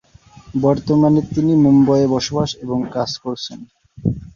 [0.61, 3.59] বর্তমানে তিনি মুম্বইয়ে বসবাস এবং কাজ করছেন।